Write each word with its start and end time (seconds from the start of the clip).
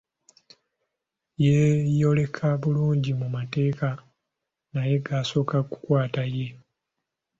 Yeeyoleka 1.45 2.47
bulungi 2.61 3.11
mu 3.19 3.25
amateeka 3.31 3.87
naye 4.73 4.95
gaasooka 5.05 5.57
ku 5.69 5.77
kwata 5.83 6.23
ye. 6.35 6.47